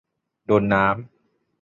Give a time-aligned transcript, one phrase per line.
[0.45, 0.95] โดนน้ำ